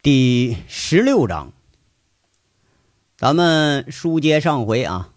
[0.00, 1.52] 第十六章，
[3.16, 5.10] 咱们书接上回啊，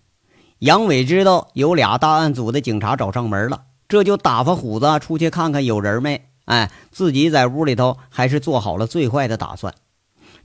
[0.58, 6.26] 杨伟知道有俩大案组的警察找上门了，这就打发虎子出去看看有人没。
[6.46, 9.76] 哎，自己在屋里头还是做好了最坏的打算。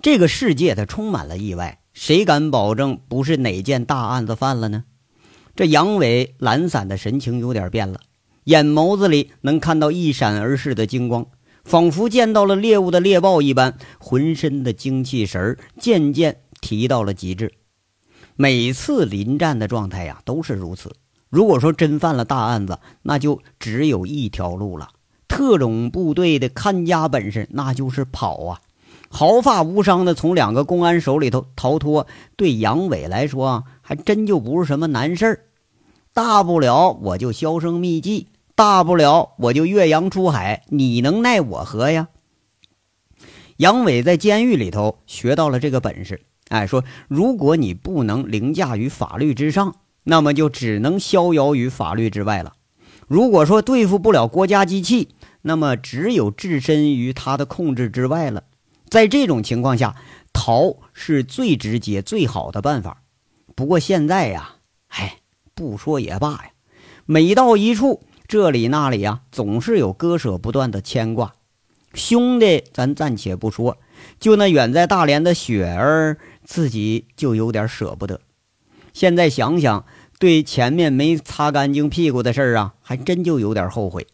[0.02, 4.84] 这个世界它充满了意外，谁敢保证不是哪件大案子犯了呢？
[5.54, 8.00] 这杨伟懒散的神情有点变了，
[8.44, 11.26] 眼眸子里能看到一闪而逝的金光。
[11.66, 17.52] 仿佛见到了猎物的猎豹一般，浑身的精气神儿渐渐提到了极致。
[18.36, 20.94] 每次临战的状态呀，都是如此。
[21.28, 24.90] 如果说真犯了大案子，那就只有一条路了。
[25.26, 28.60] 特种部队的看家本事，那就是跑啊！
[29.08, 35.40] 毫发无伤的从两个公安手里头逃脱，对杨伟来说，还真就不是什么难事儿。
[36.12, 38.28] 大不了我就销声匿迹。
[38.56, 42.08] 大不了我就越洋出海，你能奈我何呀？
[43.58, 52.54] 杨伟在监狱里头学到了这个本事，哎，说如果你不能凌驾于法律之上，那么就只能逍遥于法律之外了。
[53.06, 55.10] 如果说对付不了国家机器，
[55.42, 58.44] 那么只有置身于他的控制之外了。
[58.88, 59.96] 在这种情况下，
[60.32, 63.02] 逃是最直接、最好的办法。
[63.54, 64.56] 不过现在呀，
[64.88, 65.18] 哎，
[65.54, 66.50] 不说也罢呀，
[67.04, 68.02] 每到一处。
[68.28, 71.34] 这里那里呀，总是有割舍不断的牵挂。
[71.94, 73.78] 兄弟，咱暂且不说，
[74.18, 78.20] 就那远在大连的雪儿，自己就有点舍不得。
[78.92, 79.84] 现在想想，
[80.18, 84.06] 对前面没擦干净屁股的事儿啊，还真就有点后悔。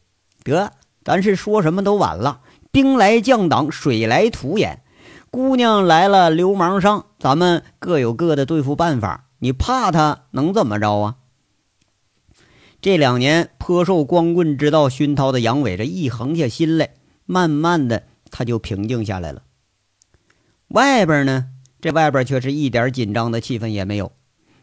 [0.44, 0.72] 得，
[1.04, 2.40] 咱是说什么都晚了。
[2.70, 4.82] 兵来将挡，水来土掩。
[5.30, 9.26] 姑娘来了，流氓上，咱们各有各的对付办法。
[9.38, 11.16] 你怕他能怎么着啊？
[12.82, 16.94] 这两年颇受光棍之道熏陶的杨伟，这一横下心来，
[17.26, 19.44] 慢慢的他就平静下来了。
[20.66, 21.46] 外边呢，
[21.80, 24.10] 这外边却是一点紧张的气氛也没有。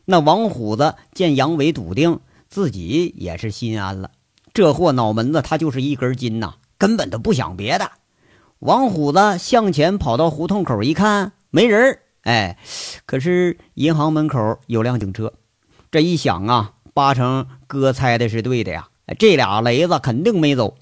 [0.04, 4.12] 那王虎子见杨伟笃定，自己也是心安了。
[4.54, 7.90] 这货脑门子他就是一根筋呐，根本都不想别的。
[8.60, 12.58] 王虎子向前跑到胡同口一看，没人哎，
[13.06, 15.32] 可是银行门口有辆警车。
[15.90, 16.74] 这一想啊。
[17.00, 20.76] 八成哥猜的是对的呀，这俩雷子肯定没走。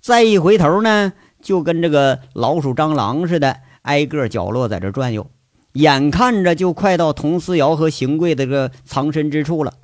[0.00, 5.30] 再一回头呢，就跟这个老鼠、蟑螂似的，挨个角落在这转悠，
[5.74, 9.74] 眼看着就快到佟思瑶和邢贵的这个藏身之处了。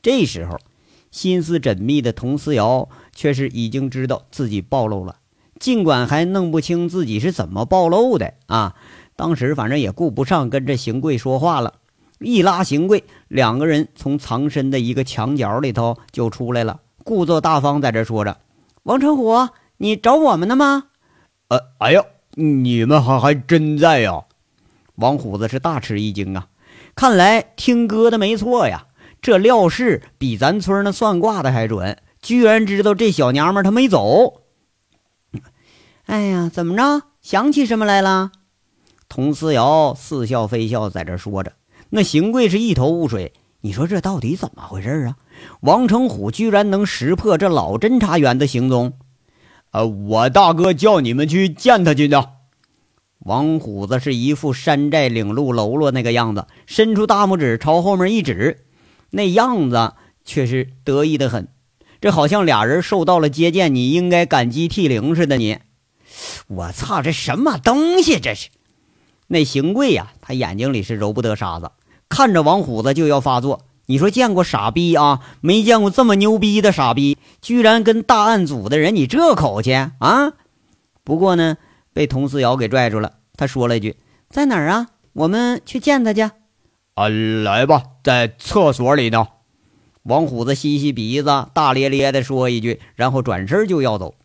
[0.00, 0.56] 这时候，
[1.10, 5.16] 心思缜密的佟思瑶却是已经知道自己暴露了，
[5.58, 8.76] 尽管还弄不清自己是怎么暴露的啊。
[9.16, 11.74] 当时反正也顾不上跟这邢贵说话了。
[12.22, 18.36] 一拉邢贵，两个人从藏身的一个墙角里头就出来了，故作大方在这说着
[18.84, 19.48] ：“王成虎，
[19.78, 20.84] 你找我们呢吗
[21.48, 22.04] ？”“呃，哎呀，
[22.34, 24.24] 你们还还真在呀！”
[24.96, 26.48] 王虎子是大吃一惊啊，
[26.94, 28.88] 看来听哥的没错呀，
[29.22, 34.42] 这廖氏比咱村那算卦的还准，居然知道这小娘们她没走。
[36.04, 37.06] 哎呀，怎么着？
[37.22, 38.30] 想起什么来了？
[39.08, 41.52] 佟思瑶似笑非笑在这说着。
[41.90, 45.16] 那邢贵是一头雾水，你说这到底怎么回事啊？
[45.60, 48.92] 王成虎居然能识破这老侦查员的行踪？
[49.72, 52.24] 呃，我大哥叫你们去见他去呢。
[53.18, 58.64] 王虎子是一副山寨领路喽啰那个样子，伸出大拇指朝后面一指，
[59.10, 59.92] 那样子
[60.24, 61.48] 却是得意的很。
[62.00, 65.36] 这好像俩人受到了接见，你应该感激涕零似的。
[65.36, 65.58] 你，
[66.46, 68.18] 我操，这什么东西？
[68.18, 68.48] 这是？
[69.26, 71.70] 那邢贵呀，他眼睛里是揉不得沙子。
[72.10, 75.20] 看着王虎子就要发作，你说见过傻逼啊？
[75.40, 80.32] 没见过这么牛逼的傻逼，居然跟大案组的人你这口气啊！
[81.04, 81.56] 不过呢，
[81.92, 83.12] 被佟思瑶给拽住了。
[83.36, 83.96] 他说了一句
[84.28, 84.88] ：“在哪儿啊？
[85.12, 86.22] 我们去见他去。”
[86.94, 89.28] 啊，来吧，在厕所里呢。
[90.02, 94.16] 王虎子吸吸鼻子，大咧咧的说一句，然后转身就要走。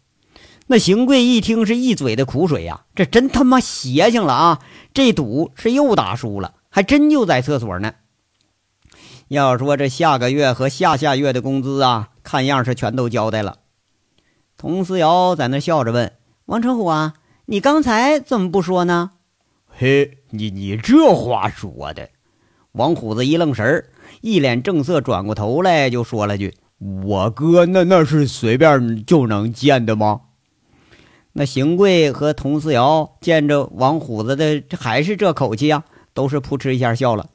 [0.68, 4.60] 那邢贵一听是一嘴的苦水呀，这真他妈邪性了啊！
[4.92, 6.56] 这赌是又打输了。
[6.76, 7.94] 还真就在厕所呢。
[9.30, 13.60] 要说这下个月和下下月的工资啊，看样是全都交代了。
[14.58, 16.12] 佟思瑶在那笑着问
[16.48, 17.14] 王成虎啊
[17.48, 19.12] ：“你刚才怎么不说呢？”
[19.72, 22.10] 嘿，你你这话说的。
[22.74, 23.90] 王虎子一愣神儿，
[24.20, 26.56] 一脸正色，转过头来就说了句
[27.06, 30.24] ：“我哥那那是随便就能见的吗？”
[31.32, 35.86] 那邢贵和佟思瑶见着王虎子的还是这口气呀。
[36.16, 37.30] 都是扑哧一下笑了，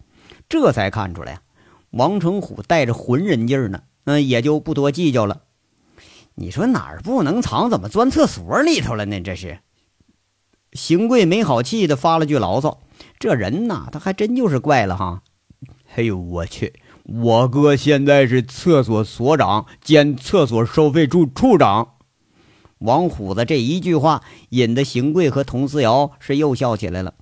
[0.48, 1.42] 这才看出来呀，
[1.90, 5.42] 王成虎带着浑人劲儿呢，嗯，也就不多计较了。
[6.34, 9.20] 你说哪儿不能藏，怎么钻厕所里头了呢？
[9.20, 9.58] 这是，
[10.72, 12.80] 邢贵没好气的发了句牢骚
[13.20, 15.22] ：“这人呐，他还真就是怪了哈！”
[15.94, 16.72] 哎呦我去！
[17.04, 21.94] 我哥现在是厕所所长兼厕所收费处处长。
[22.78, 27.14] 王虎子这一句话引得邢贵和佟思瑶是又笑起来了。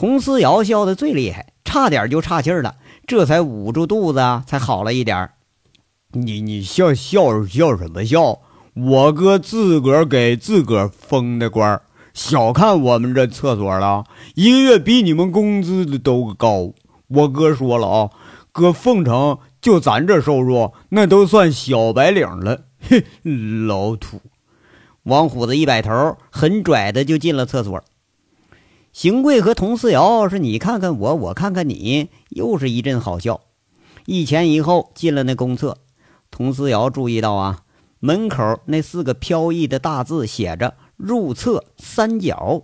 [0.00, 2.76] 佟思瑶笑得最厉害，差点就岔气儿了，
[3.06, 5.32] 这才捂住肚子啊，才好了一点儿。
[6.12, 8.40] 你你笑笑笑什么笑？
[8.72, 11.82] 我哥自个儿给自个儿封的官儿，
[12.14, 16.72] 小看我们这厕所了，一个月比你们工资都高。
[17.08, 18.10] 我哥说了啊。
[18.52, 22.62] 搁凤城，就咱这收入，那都算小白领了。
[22.80, 23.04] 嘿，
[23.66, 24.22] 老土！
[25.02, 27.84] 王虎子一摆头，很拽的就进了厕所。
[28.92, 33.40] 邢贵和佟四瑶是你看看我，我看看你，又是一阵好笑。
[34.06, 35.78] 一前一后进了那公厕，
[36.30, 37.62] 佟四瑶注意到啊，
[38.00, 42.62] 门口那四个飘逸的大字写着“入厕三角”。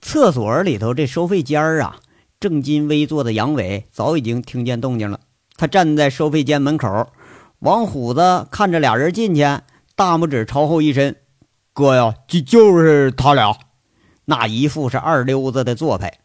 [0.00, 2.00] 厕所里头这收费间儿啊。
[2.38, 5.20] 正襟危坐的杨伟早已经听见动静了，
[5.56, 7.08] 他站在收费间门口，
[7.60, 9.40] 王虎子看着俩人进去，
[9.94, 11.16] 大拇指朝后一伸
[11.72, 13.56] ：“哥呀，就就是他俩，
[14.26, 16.18] 那一副是二流子的做派。”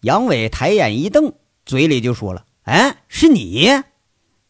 [0.00, 1.34] 杨伟抬眼一瞪，
[1.66, 3.68] 嘴里就说了：“哎，是你！”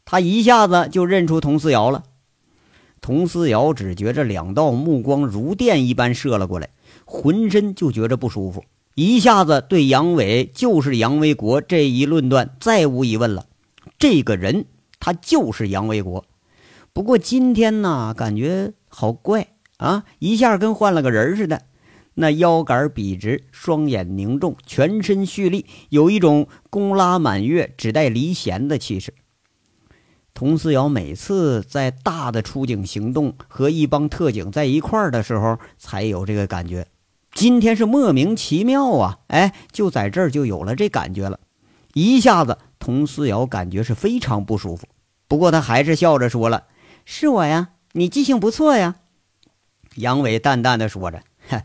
[0.07, 2.05] 他一下子就认出佟思瑶了。
[3.01, 6.71] 佟思瑶只觉着两道目光如电一般射了过来，
[7.05, 8.65] 浑身就觉着不舒服。
[8.95, 13.47] 一下子对杨伟就是杨维国这一论断再无疑问了，
[13.99, 14.65] 这个人
[14.99, 16.25] 他就是杨维国。
[16.93, 21.63] 不过今天呢，感觉好怪啊，一下跟换了个人似的。
[22.19, 29.13] 那腰杆笔直，双眼凝重，全身蓄力，有一种弓拉满月，只待离弦的气势。
[30.35, 36.87] 佟思瑶每次在大的出警行动和一帮特警在一块儿的时候，才有这个感觉。
[37.33, 39.19] 今天是莫名其妙啊！
[39.27, 41.41] 哎，就在这儿就有了这感觉了，
[41.93, 44.87] 一下子佟思瑶感觉是非常不舒服。
[45.29, 46.65] 不过他还是笑着说了
[47.05, 48.97] ：“是我呀，你记性不错呀。”
[49.97, 51.23] 杨伟淡淡的说着：“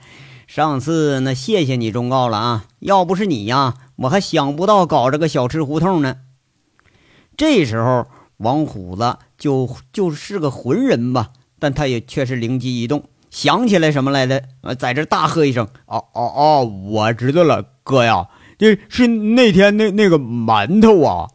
[0.54, 6.18] 上次那谢谢你忠告了啊，要不是你呀，我还想不到搞这个小吃胡同呢。”
[7.38, 8.06] 这时候
[8.36, 13.06] 王虎子就就是个浑人吧，但他也确实灵机一动。
[13.30, 14.42] 想起来什么来了？
[14.60, 18.28] 呃，在这大喝一声：“哦哦哦，我知道了，哥呀，
[18.58, 21.30] 这是那天那那个馒头啊。”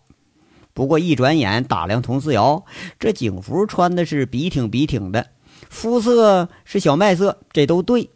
[0.74, 2.66] 不过一转眼打量佟四瑶，
[2.98, 5.28] 这警服穿的是笔挺笔挺的，
[5.70, 8.10] 肤色是小麦色，这都对。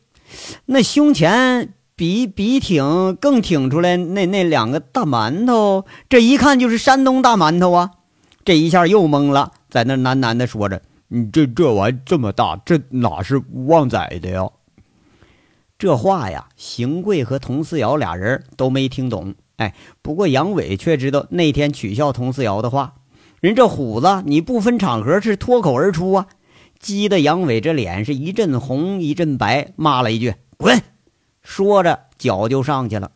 [0.67, 7.91] 那胸前比笔挺更挺出来，那那两个大馒头，这一看就是山东大馒头啊！
[8.44, 10.81] 这一下又懵了，在那喃喃的说着。
[11.09, 14.49] 你这这玩意这么大，这哪是旺仔的呀？
[15.79, 19.35] 这话呀，邢贵和佟四瑶俩人都没听懂。
[19.56, 22.94] 哎，不过杨伟却知道那天取笑佟四瑶的话，
[23.41, 26.26] 人这虎子你不分场合是脱口而出啊，
[26.81, 30.82] 激得杨伟这脸是一阵红一阵白，骂了一句“滚”，
[31.44, 33.12] 说着脚就上去了。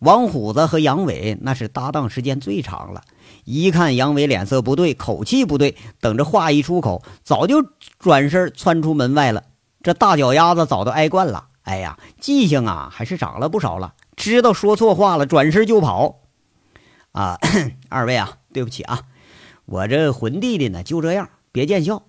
[0.00, 3.02] 王虎子和杨伟那是搭档时间最长了。
[3.44, 7.64] 一看杨伟脸色不对，口气不对，等着话一出口，早就
[7.98, 9.44] 转身窜出门外了。
[9.82, 16.22] 这大脚丫子早都挨惯了，哎呀，记性啊还是长了不少了，知道说错话了，转身就跑。
[17.12, 17.38] 啊，
[17.88, 19.02] 二位啊，对不起啊，
[19.64, 22.02] 我这混弟弟呢就这样，别见笑。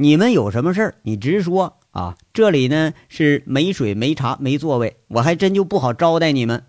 [0.00, 2.16] 你们有什么事儿，你直说啊。
[2.32, 6.64] 这里呢是没水、没茶、没座位，我还真就不好招待你们。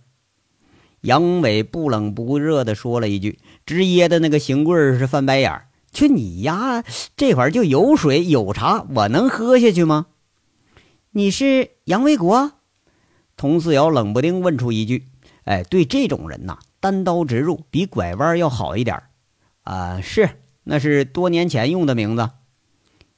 [0.99, 5.69] 杨伟不冷不热地说了一句，直噎的那个邢贵是翻白眼儿。
[5.93, 6.83] 去你丫，
[7.15, 10.07] 这会儿就有水有茶，我能喝下去吗？
[11.11, 12.51] 你是杨卫国？
[13.37, 15.07] 佟四瑶冷不丁问出一句。
[15.45, 19.01] 哎，对这种人呐，单刀直入比拐弯要好一点。
[19.63, 20.31] 啊，是，
[20.65, 22.29] 那是多年前用的名字。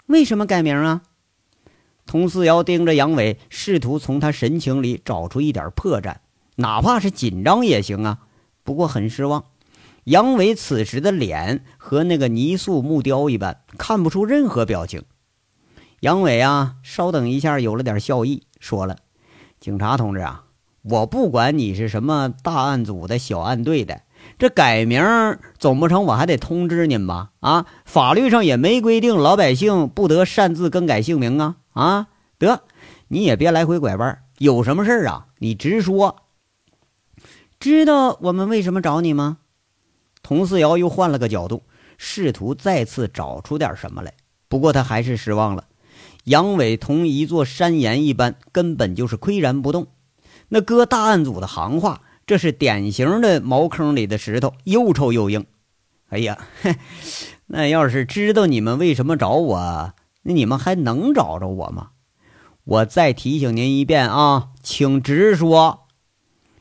[0.07, 1.03] 为什么改名啊？
[2.05, 6.17] 佟四瑶盯着杨伟，试图从他神情里找出一点破绽。
[6.57, 8.19] 哪怕是紧张也行啊，
[8.63, 9.45] 不过很失望。
[10.03, 15.03] 杨伟此时的脸和那个泥塑木雕一般，看不出任何表情。
[16.01, 18.97] 杨伟啊，稍等一下，有了点笑意，说了
[19.61, 20.43] ：“警察同志啊，
[20.81, 24.01] 我不管你是什么大案组的小案队的，
[24.43, 27.29] 这改名总不成我还得通知您吧？
[27.39, 31.55] 啊，法律上也没规定老百姓不得擅自更改姓名啊！
[31.71, 32.07] 啊，
[32.37, 32.63] 得，
[33.07, 36.17] 你也别来回拐弯，有什么事儿啊，你直说。”
[37.57, 39.37] 知道我们为什么找你吗？
[40.21, 41.63] 佟四瑶又换了个角度，
[41.97, 44.13] 试图再次找出点什么来。
[44.49, 45.63] 不过他还是失望了。
[46.25, 49.87] 杨伟同一座山岩一般，根本就是岿然不动。
[50.49, 55.45] 那搁大案组的行话，这是典型的茅坑里的石头，又臭又硬。
[56.09, 56.37] 哎呀，
[57.47, 61.89] 那要是知道你们为什么找我，那你们还能找着我吗？
[62.65, 65.87] 我再提醒您一遍啊，请直说。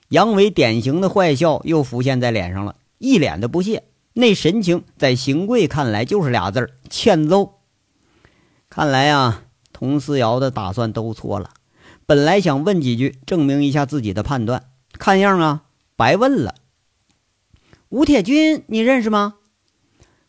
[0.08, 7.60] 杨伟典型的坏笑又浮现在脸上了，一脸的不屑，那神情在邢贵看来就是俩字儿：欠揍。
[8.68, 11.50] 看来啊，佟思瑶的打算都错了。
[12.04, 14.64] 本来想问几句，证明一下自己的判断，
[14.98, 15.64] 看样啊，
[15.96, 16.54] 白问了。
[17.88, 19.34] 吴铁军，你认识吗？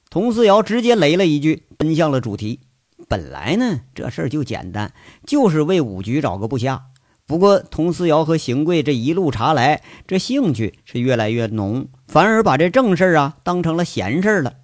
[0.10, 2.60] 佟思瑶直接雷了一句，奔向了主题。
[3.08, 4.94] 本来呢，这事儿就简单，
[5.26, 6.86] 就是为五局找个部下。
[7.26, 14.56] 不过，佟思瑶和邢贵这一路查来，这兴趣是越来越浓，反而把这正事儿啊当成了闲事儿了。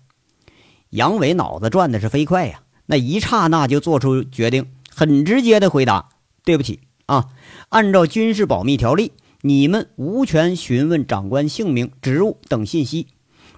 [0.90, 6.10] 杨伟脑子转的是飞快呀，那一刹那就做出决定，很直接的回答
[6.44, 7.30] ：“对不起啊，
[7.70, 13.08] 按照军事保密条例，你们无权询问长官姓名、职务等信息。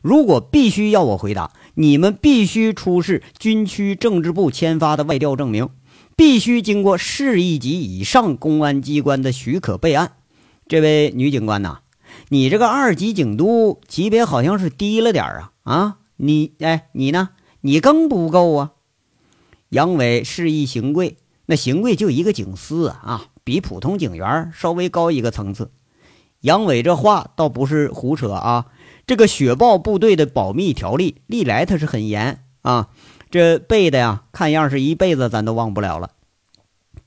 [0.02, 5.70] 如果必须要我回答，你们必须出示军区政治部签发的外调证明。”
[6.14, 10.18] 必须经过市一级以上公安机关的许可备案。
[10.68, 11.80] 这位女警官呐，
[12.30, 15.98] 你这个二级警督级别好像是低了点啊啊！
[16.18, 17.30] 你哎，你呢？
[17.62, 18.72] 你更不够啊！
[19.70, 25.72] 杨伟示意邢贵，那邢贵就一个警司啊，比普通警员稍微高一个层次。
[26.42, 28.66] 杨伟这话倒不是胡扯啊，
[29.06, 32.90] 这个雪豹部队的保密条例历来它是很严啊。
[33.30, 36.12] 这背的呀，看样是一辈子咱都忘不了了。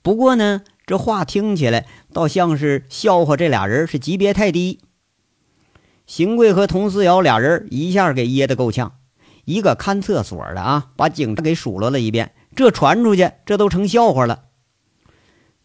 [0.02, 4.78] 不过呢，这话听起来倒像是笑话这俩人是级别太低。
[6.06, 8.92] 邢贵和佟思瑶俩人一下给噎得够呛，
[9.44, 14.44] 一个看厕所的啊，把警察给数落了一遍，这传出去，这都成笑话了。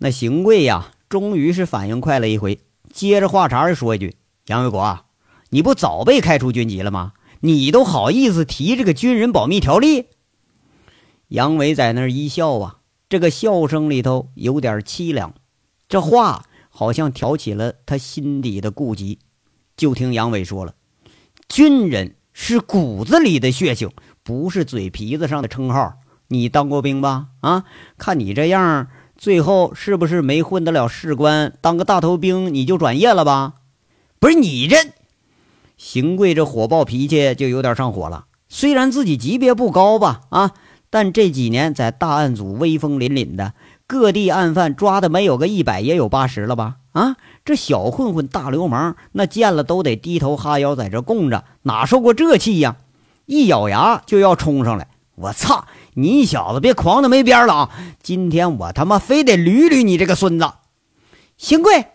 [0.02, 2.60] 那邢贵呀，终于是反应快了一回，
[2.94, 4.16] 接着话茬说一句
[4.48, 5.06] ：“杨卫国，
[5.50, 7.12] 你不早被开除军籍了吗？
[7.42, 10.06] 你都好意思提这个军人保密条例？”
[11.28, 12.78] 杨伟在那儿一笑啊，
[13.10, 15.34] 这个笑声里头有点凄凉，
[15.90, 19.20] 这话好像挑起了他心底的顾忌。
[19.76, 20.76] 就听杨伟说了
[21.50, 23.92] ：“军人是骨子里的血性，
[24.24, 25.96] 不是嘴皮子上的称号。
[26.30, 27.28] 你当过兵吧？
[27.42, 27.66] 啊，
[27.98, 28.88] 看你这样，
[29.20, 33.56] 最后是不是没混得了士官，当个大头兵你就转业了吧？
[34.18, 34.78] 不是你这……”
[35.76, 38.26] 邢贵这火爆脾气就有点上火了。
[38.48, 40.52] 虽然自己级别不高吧，啊。
[40.90, 43.54] 但这几年在大案组威风凛凛的，
[43.86, 46.78] 各地案犯抓的没有个一百也有八十了吧？
[46.94, 52.78] 啊，这小混混、大流氓，那见了都得低头哈腰在这供着，哪受过这气呀？
[53.26, 54.88] 一咬牙就要冲上来！
[55.14, 55.66] 我操！
[56.02, 57.70] 你小子别狂的没边了啊！
[58.02, 60.52] 今天我他妈非得捋捋你这个孙子！
[61.38, 61.88] 邢贵，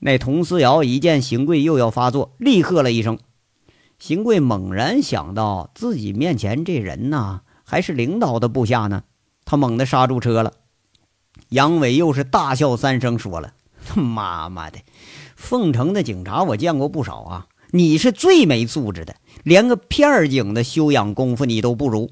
[0.00, 3.18] 那佟思瑶一见邢贵又要发作，厉喝了一声。
[3.98, 7.42] 邢贵猛然想到自己面前这人呐。
[7.66, 9.04] 还是领导的部下呢，
[9.46, 10.52] 他猛地刹住车了。
[11.48, 13.54] 杨伟又是大笑三声，说了
[13.88, 14.80] ：“他妈妈的，
[15.34, 22.10] 凤城的警察我见过不少啊，你是最没素质的，连个片儿警的修养功夫你都不如。”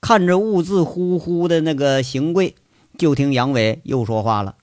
[0.00, 2.56] 看着兀自呼呼的那个邢贵，
[2.96, 4.56] 就听杨伟又说话了：“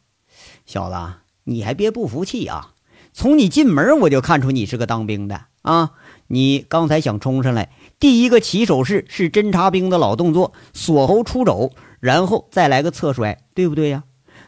[0.65, 0.96] 小子，
[1.44, 2.74] 你还别不服气啊！
[3.13, 5.91] 从你进门我就看出你是个当兵的啊！
[6.27, 14.03] 你刚才想冲上来。”第一个起手式是侦察兵的老动作，锁喉出肘，然后再来个侧摔，对不对呀？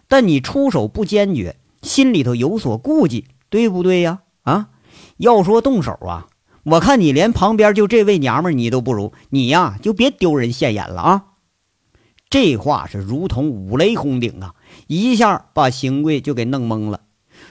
[0.08, 4.20] 但你出手不坚决，心里头有所顾忌，对不对呀？
[4.44, 4.70] 啊，
[5.18, 6.28] 要说动手啊，
[6.72, 11.26] 我看你连旁边就这位娘们你都不如，你呀就别丢人现眼了啊！
[12.30, 14.54] 这话是如同五雷轰顶啊，
[14.86, 17.02] 一下把邢贵就给弄懵了，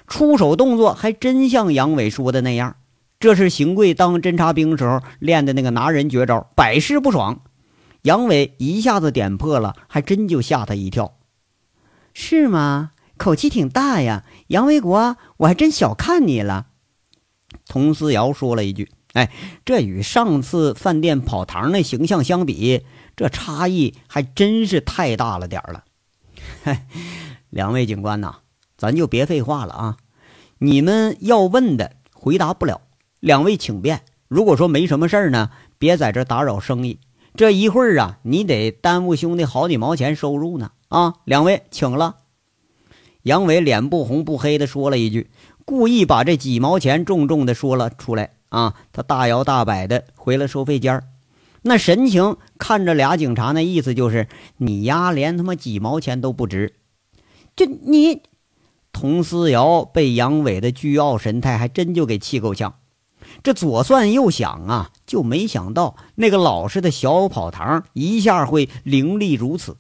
[0.06, 2.76] 出手动作还真像杨伟说的那样。
[3.18, 7.40] 这是邢贵当侦察兵时候练的那个拿人绝招，百试不爽。
[8.02, 11.14] 杨伟一下子点破了，还真就吓他一跳。
[12.14, 12.92] 是吗？
[13.16, 16.66] 口气挺大呀，杨维国，我还真小看你了。
[17.64, 19.30] 佟思瑶说了一句：“哎，
[19.64, 22.82] 这与上次饭店跑堂那形象相比，
[23.16, 25.84] 这差异还真是太大了点儿了。”
[26.62, 26.86] 嗨，
[27.50, 28.36] 两位警官呐，
[28.76, 29.96] 咱就别废话了啊！
[30.58, 32.82] 你们要问的回答不了。
[33.20, 34.02] 两位请便。
[34.28, 37.00] 如果说没什么事儿呢，别在这打扰生意。
[37.34, 40.72] 这一会儿啊，你得耽误兄弟好几毛钱收入呢。
[40.88, 42.16] 啊，两位请了。
[43.22, 45.30] 杨伟脸不红不黑的说了一句，
[45.64, 48.34] 故意把这几毛钱重重的说了出来。
[48.48, 51.02] 啊，他大摇大摆的回了收费间
[51.62, 54.28] 那神情看着俩警察，那意思就是
[54.58, 56.74] 你丫连他妈几毛钱都不值。
[57.56, 58.22] 就你，
[58.92, 62.74] 佟思瑶被杨伟的倨傲神态还真就给气够呛。
[63.42, 69.76] 这左算右想啊，就没想到那个老实的小跑堂一下会凌厉如此。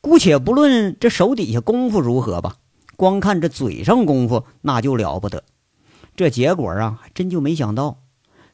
[0.00, 2.56] 姑且不论这手底下功夫如何吧，
[2.96, 5.42] 光看这嘴上功夫那就了不得。
[6.16, 7.98] 这结果啊，还真就没想到，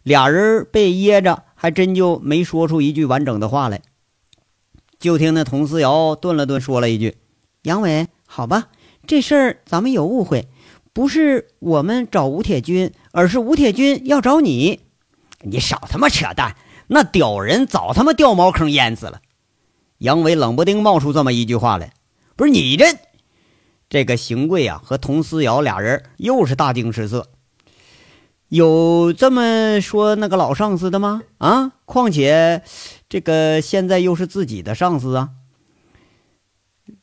[0.02, 1.44] 俩人被噎着。
[1.54, 3.82] 还真就没说出一句完整的话来。
[4.98, 7.18] 就听那佟思瑶顿了顿，说了一句
[7.62, 8.66] ：“杨伟，好吧，
[9.06, 10.48] 这事儿咱们有误会，
[10.92, 14.80] 不是我们找吴铁军，而是吴铁军要找你。
[15.42, 16.56] 你少他妈扯淡！
[16.88, 19.20] 那屌人早他妈掉茅坑淹死了。”
[19.98, 21.92] 杨伟冷不丁冒出这么一句话来
[22.34, 22.98] ：“不是你这……
[23.88, 27.28] 这个邢贵啊和佟思瑶俩人又是大惊失色。”
[28.52, 31.22] 有这么说那个老上司的吗？
[31.38, 32.62] 啊，况且
[33.08, 35.30] 这个现在又是自己的上司啊！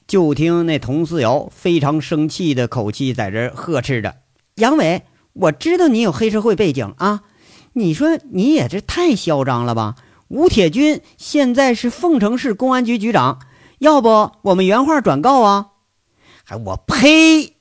[0.05, 4.17] 就听那佟思瑶非常生气的口气在这呵斥着
[4.57, 5.01] ：“杨伟，
[5.33, 7.21] 我知道你有黑社会背景啊，
[7.73, 9.95] 你说你也这太嚣张了吧？
[10.27, 13.39] 吴铁军现在是凤城市公安局局长，
[13.79, 15.69] 要不我们原话转告啊？
[16.43, 17.55] 还我呸！”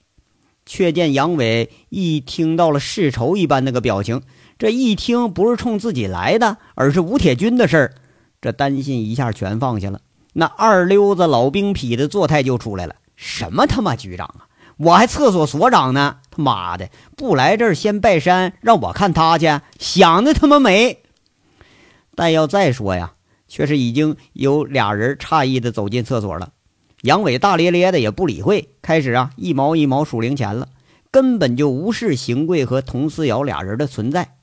[0.69, 4.21] 却见杨伟一听到了世仇一般那个表情，
[4.59, 7.95] 这一听不是冲自己来的，而是吴铁军的事儿，
[8.43, 10.03] 这担心一下全放下了。
[10.35, 14.45] 那二溜子老兵痞的作态就出来了：“什么他妈局长啊，
[14.77, 16.19] 我还厕所所长呢！
[16.31, 19.47] 他妈的，不来这儿先拜山，让我看他去，
[19.79, 21.03] 想的他妈美！”
[22.15, 23.15] 但要再说呀，
[23.49, 26.51] 却是已经有俩人诧异的走进厕所了。
[27.03, 30.69] 杨伟大咧咧的也不理会，开始啊一毛一毛数零钱了，
[31.11, 34.37] 根本就无视邢贵和佟思瑶俩人的存在。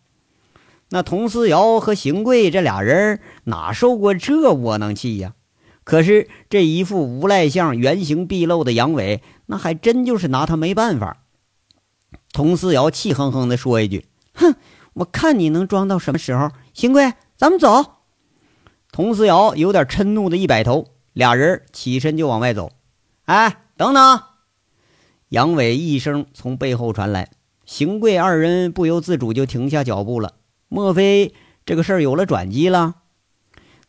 [0.89, 5.33] 那佟思瑶和邢贵这俩人哪受过这窝囊气呀？
[5.83, 11.17] 可是这一副无赖相、原形毕露的杨伟，那还真就是拿他没办法。
[12.31, 14.55] 佟思瑶气哼哼地说一句：“哼，
[14.93, 17.97] 我看你能装到什么时候？”邢贵，咱们走。
[18.91, 20.94] 佟思瑶有点嗔怒的一摆头。
[21.15, 22.73] 俩人起身就往外走，
[23.23, 24.21] 哎，等等！
[25.29, 27.31] 杨伟一声从背后传来，
[27.65, 30.33] 邢贵二人不由自主就停下脚步了。
[30.67, 31.33] 莫非
[31.65, 32.95] 这个事儿有了转机了？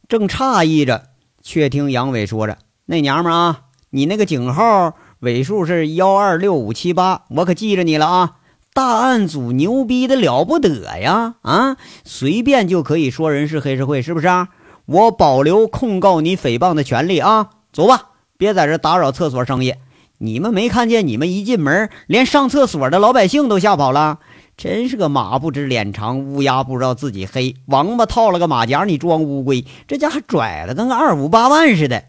[0.09, 1.09] 正诧异着，
[1.43, 8.37] 却听杨伟说着：“那娘们啊，你那个警号尾数是幺二六五七八，我可记着你了啊！
[8.73, 11.35] 大案组牛逼的了不得呀！
[11.43, 14.51] 啊，随便就可以说人是黑社会，是不是啊？”
[14.87, 17.51] 我保留控告你诽谤的权利啊！
[17.73, 19.75] 走吧，别在这打扰厕所生意。
[20.19, 24.21] 你们没看见，你们一进门，连上厕所的老百姓都吓跑了。
[24.57, 27.57] 真是个马不知脸长，乌鸦不知道自己黑。
[27.67, 32.05] 王八套了个马甲，你装乌龟，这家伙拽的跟个二五八万似的。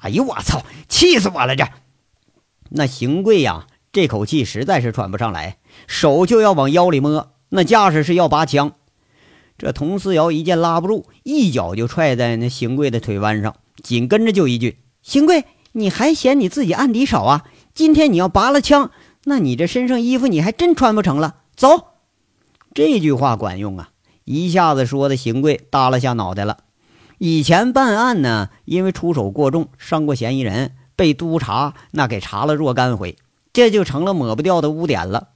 [0.00, 1.56] 哎呦我操，气死我了！
[1.56, 1.64] 这
[2.68, 8.72] 那邢贵呀，这口气实在是喘不上来，手就要往腰里摸，那架势是要拔枪。
[9.56, 17.44] 这佟思瑶一见拉不住，一脚就踹在那邢贵的腿弯上，紧跟着就一句：“邢贵，你还嫌你自己案底少啊？
[17.72, 18.90] 今天你要拔了枪，
[19.24, 21.86] 那你这身上衣服你还真穿不成了。”走，
[22.74, 23.90] 这句话管用啊！
[24.24, 26.58] 一下子说的邢贵耷拉下脑袋了。
[27.18, 33.16] 以前办案呢，因为出手过重，伤过嫌疑人，被督察那给查了若干回，
[33.52, 35.28] 这就成了抹不掉的污点了。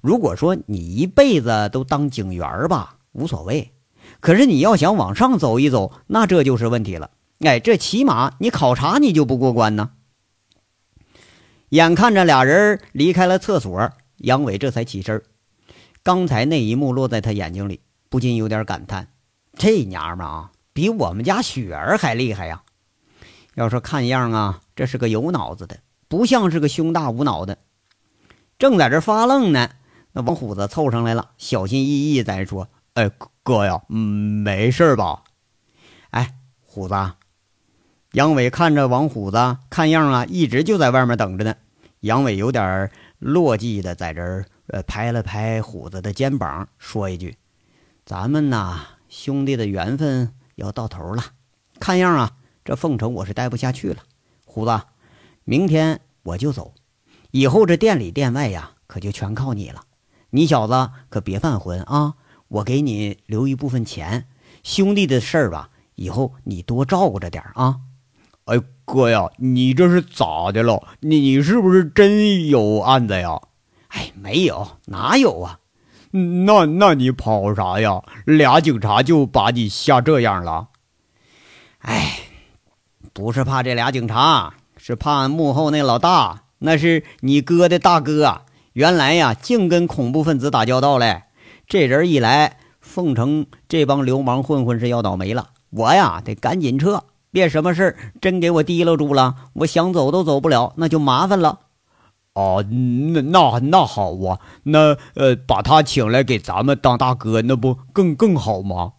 [0.00, 3.72] 如果说你一辈子都当警员吧，无所谓，
[4.20, 7.10] 可是你要想往上走一走，那这就是问题了。
[7.40, 9.90] 哎，这起码你考察你就不过关呢。
[11.70, 15.22] 眼看着俩人离开了厕所，杨伟这才起身。
[16.02, 19.12] 刚才那一幕落在他眼睛里，不禁有点感叹：
[19.56, 22.62] 这娘们啊，比我们家雪儿还厉害呀！
[23.54, 27.58] 要说看样啊，这是个有脑子的，不像是个胸大无脑的。
[28.58, 29.70] 正在这发愣呢，
[30.12, 32.68] 那王虎子凑上来了，小心翼翼在说。
[33.00, 33.10] 哎，
[33.42, 35.22] 哥呀，嗯，没事吧？
[36.10, 36.94] 哎，虎子，
[38.12, 41.54] 杨伟看着王虎子，看样啊，一直就在外面等着呢。
[42.00, 47.38] 杨伟有点落寂的在这儿，呃，拍了拍虎子的肩膀，说一句
[48.04, 51.24] ：“咱们呐，兄弟的缘分要到头了。
[51.78, 52.32] 看样啊，
[52.66, 54.02] 这凤城我是待不下去了。
[54.44, 54.78] 虎子，
[55.44, 56.74] 明天我就走，
[57.30, 59.84] 以后这店里店外呀，可就全靠你了。
[60.28, 62.16] 你小子可别犯浑啊！”
[62.50, 64.26] 我给你留一部分钱，
[64.64, 67.76] 兄弟的事儿吧，以后你多照顾着点啊！
[68.46, 70.82] 哎，哥呀，你这是咋的了？
[70.98, 73.40] 你你是不是真有案子呀？
[73.88, 75.60] 哎，没有，哪有啊？
[76.10, 78.02] 那那你跑啥呀？
[78.24, 80.70] 俩警察就把你吓这样了？
[81.78, 82.18] 哎，
[83.12, 88.42] 不是怕这俩警察，是怕幕后那老大，那是你哥的大哥。
[88.72, 91.22] 原来呀，净跟恐怖分子打交道嘞。
[91.70, 95.50] 这人一来，凤城这帮流氓混混是要倒霉了。
[95.70, 101.60] 我呀，得赶紧撤，别什么事真给我提溜住了，我想走都走不了，那就麻烦了。
[102.34, 108.94] 哦，那那那好啊，那呃，把他请来给咱们当大哥，那不更更好吗？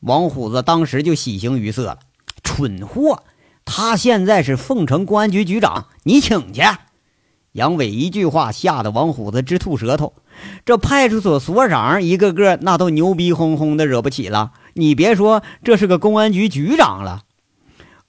[0.00, 1.98] 王虎子当时就喜形于色了，
[2.44, 3.22] 蠢货，
[3.64, 6.60] 他现在是凤城公安局局长，你请去。
[7.52, 10.12] 杨伟一句话吓得王虎子直吐舌头，
[10.64, 14.52] 这派出所所长一个个那都牛逼哄哄的，惹不起了。
[14.74, 17.22] 你别说，这是个公安局局长了。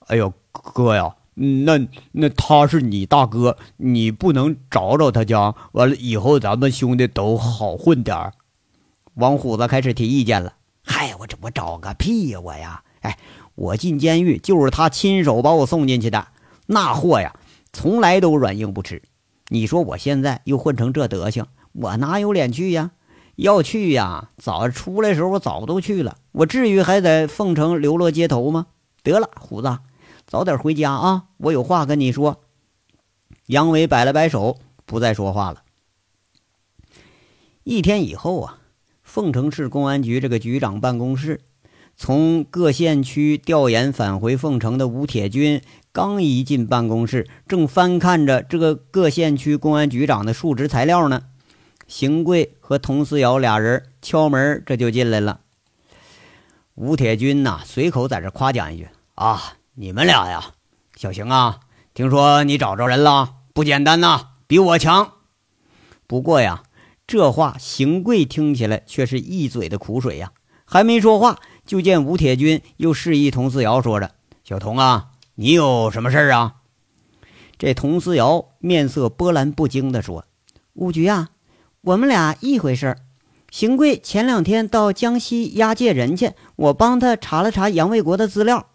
[0.06, 1.14] 哎呦，哥呀！
[1.36, 8.32] 那那他是你大哥，你不能找找他家，完了以后咱们兄弟都好混点。
[9.14, 10.54] 王虎子开始提意见了。
[10.84, 12.40] 嗨，我这我找个屁呀！
[12.40, 13.18] 我呀，哎，
[13.56, 16.28] 我进监狱就是他亲手把我送进去的。
[16.66, 17.34] 那货呀，
[17.72, 19.02] 从来都软硬不吃。
[19.48, 22.92] 你说我现在又混成这德行，我哪有脸去呀？
[23.36, 26.16] 要去呀，早出来时候我早都去了。
[26.30, 28.66] 我至于还在凤城流落街头吗？
[29.02, 29.78] 得了，虎子。
[30.26, 31.24] 早点回家啊！
[31.36, 32.40] 我有话跟你说。
[33.46, 35.62] 杨伟摆了摆手，不再说话了。
[37.64, 38.58] 一天以后啊，
[39.02, 41.40] 凤城市公安局这个局长办公室，
[41.96, 45.60] 从各县区调研返回凤城的吴铁军
[45.92, 51.22] 刚一进办公室，正翻看着这个各县区公安局长的述职材料呢。
[51.86, 55.40] 邢贵和佟思瑶俩人敲门，这就进来了。
[56.74, 60.52] 吴铁军呐，随口在这夸奖一句：“啊。”你们俩呀，
[60.94, 61.58] 小邢啊，
[61.94, 65.14] 听说你找着人了，不简单呐，比我强。
[66.06, 66.62] 不过呀，
[67.08, 70.30] 这话邢贵听起来却是一嘴的苦水呀。
[70.64, 74.12] 还没说话，就见吴铁军又示意佟思瑶说着
[74.46, 76.54] ：“小童啊，你有什么事儿啊？”
[77.58, 80.24] 这佟思瑶面色波澜不惊地说
[80.74, 81.30] ：“吴局啊，
[81.84, 82.98] 我们俩一回事儿。
[83.50, 88.68] 邢贵前两天到江西押解人去，我帮他查了查杨卫国的资料。”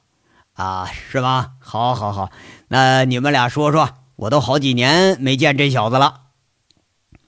[0.54, 1.54] 啊，是吗？
[1.60, 2.30] 好，好，好，
[2.68, 6.22] 那你们俩说说，我都好几年没见这小子了。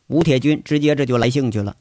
[0.06, 1.76] 吴铁军直接这就来兴趣了。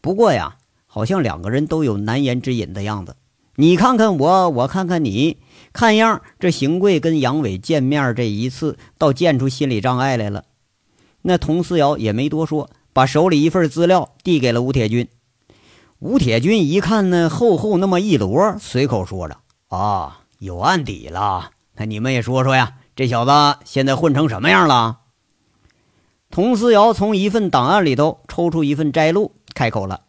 [0.00, 3.16] 不过呀，好像两个人都有难言之隐的样子。
[3.56, 5.36] 你看看我，我看看你，
[5.74, 10.44] 看样这邢贵跟杨伟见面这一次，倒见出心理障碍来了。
[11.20, 15.06] 那佟思瑶也没多说，把手里一份资料递给了吴铁军。
[16.00, 19.36] 吴铁军一看呢，厚厚那么一摞，随口说着
[19.70, 22.74] ：“啊。”有案底了，那你们也说说呀？
[22.96, 25.02] 这小子现在混成什么样了？
[26.28, 30.00] 佟思瑶从一份档案里头抽出一份摘录，开口了：“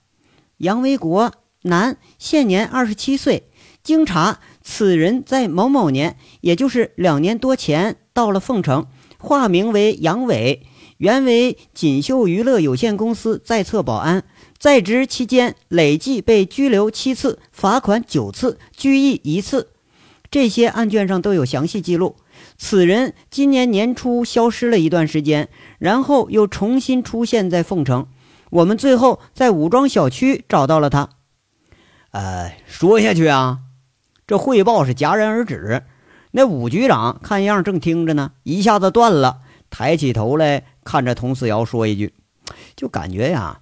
[0.58, 3.52] 杨维国，男，现年二十七岁。
[3.84, 8.88] 经查，此人在某某年，也就是两年多前，到了凤城，
[9.20, 10.66] 化名为杨伟，
[11.00, 14.26] 原为锦绣娱乐有限公司在册保安，
[14.58, 19.70] 在职期间累计被拘留七次，罚款九次，拘役一次。”
[20.30, 22.18] 这些案卷上都有详细记录。
[22.58, 28.08] 此人今年年初消失了一段时间，然后又重新出现在凤城。
[28.50, 31.12] 我们最后在武装小区找到了他。
[32.12, 33.60] 呃，说下去啊，
[34.28, 35.84] 这汇报是戛然而止。
[36.32, 42.14] 那武局长看样正听着呢，一下子断了，抬起头来看着佟思瑶说一句
[42.76, 43.60] ：“就感觉呀，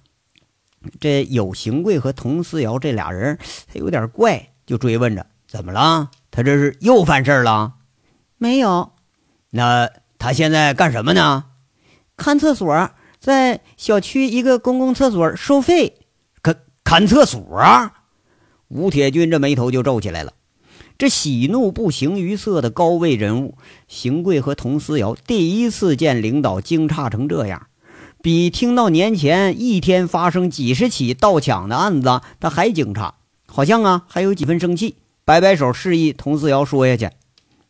[1.00, 7.74] 这有邢贵和佟思瑶这俩人，他有点怪。”就追问着：“怎么了？”他这是又犯事了？
[8.36, 8.92] 没有。
[9.50, 11.46] 那他现在干什么呢？
[12.16, 16.06] 看厕所，在小区一个公共厕所收费。
[16.42, 18.02] 看看厕所啊？
[18.68, 20.34] 吴铁军这眉头就皱起来了。
[20.98, 23.56] 这喜怒不形于色的高位人物，
[23.86, 27.68] 邢贵和佟思瑶第一次见领导惊诧成这样，
[28.20, 33.12] 比听到年前一天发生几十起盗抢的案子他还惊诧，
[33.46, 34.96] 好像啊还有几分生气。
[35.24, 37.14] 摆摆手，示意佟思瑶说下去。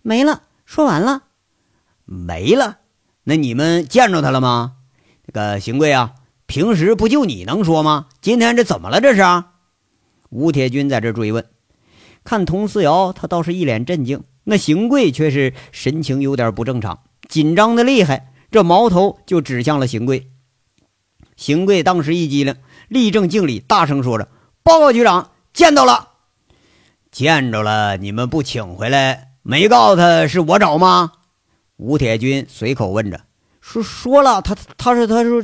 [0.00, 1.24] 没了，说完了，
[2.06, 2.78] 没了。
[3.24, 4.76] 那你们见着他了吗？
[5.26, 6.14] 那个邢贵啊，
[6.46, 8.06] 平时不就你能说吗？
[8.22, 9.02] 今天这怎么了？
[9.02, 9.44] 这是？
[10.30, 11.44] 吴铁军在这追问。
[12.24, 14.22] 看佟思瑶，他倒是一脸震惊。
[14.44, 20.30] 那邢贵却是神情有点不正常，紧张的厉害，这矛头就指向了邢贵。
[21.36, 22.56] 邢贵当时一激灵，
[22.88, 24.28] 立正敬礼，大声说着
[24.64, 26.08] ：“报告局长，见到了。”
[27.12, 29.32] 见着了，你们不请回来？
[29.42, 31.12] 没告诉他是我找吗？
[31.76, 33.20] 吴铁军随口问着。
[33.60, 35.42] 说说了，他他说他说，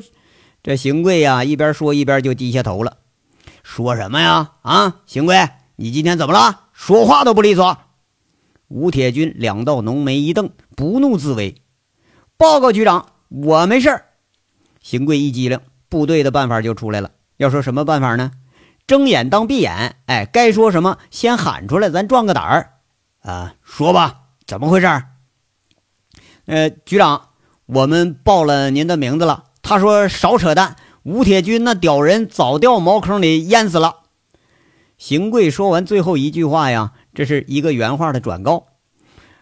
[0.63, 2.97] 这邢贵呀，一边说一边就低下头了。
[3.63, 4.53] 说什么呀？
[4.63, 6.64] 啊，邢贵，你今天怎么了？
[6.87, 7.79] 说话都不利索。
[8.69, 11.55] 吴铁军两道浓眉一瞪，不怒自威
[12.37, 14.05] ：“报告局长，我没事儿。”
[14.85, 17.13] 邢贵一机灵，部队的办法就出来了。
[17.39, 18.33] 要说什么办法呢？
[18.87, 22.75] 睁眼当闭眼，哎，该说什么先喊出来，咱壮个胆儿
[23.23, 23.55] 啊！
[23.63, 24.87] 说吧，怎么回事？
[26.45, 27.31] 呃，局长，
[27.65, 29.45] 我们报了您的名字了。
[29.63, 34.01] 他说少扯淡，吴铁军那屌人早掉茅坑里淹死了。
[35.05, 38.69] 邢贵说完最后一句话呀，这是一个原话的转告。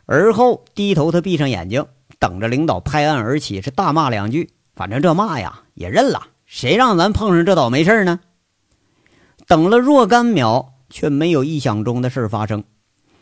[0.07, 1.87] 而后低头，他闭上眼睛，
[2.19, 4.51] 等着领导拍案而起，是大骂两句。
[4.75, 8.19] 反正这骂呀也认了，谁让咱碰上这倒霉事呢？
[9.47, 12.65] 等了若干秒，却没有意想中的事发生。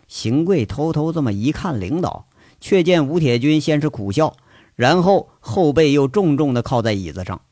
[0.08, 2.26] 邢贵偷偷这么一看，领导
[2.58, 4.34] 却见吴铁军先是苦笑，
[4.74, 7.42] 然后后背又重重的靠在椅子上。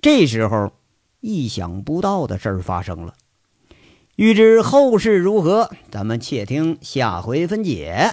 [0.00, 0.72] 这时候，
[1.20, 3.12] 意想不到的事儿发生了。
[4.18, 8.12] 欲知后事如何，咱们且听下回分解。